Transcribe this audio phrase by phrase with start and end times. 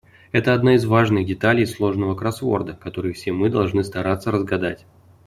[0.31, 4.87] Это одна из важных деталей сложного кроссворда, который все мы должны стараться разгадать.